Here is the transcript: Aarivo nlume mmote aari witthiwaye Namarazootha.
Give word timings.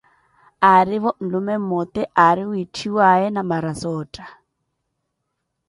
Aarivo 0.69 1.11
nlume 1.23 1.53
mmote 1.61 2.01
aari 2.23 2.43
witthiwaye 2.51 3.27
Namarazootha. 3.31 4.23